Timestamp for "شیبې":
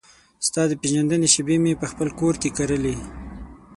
1.33-1.57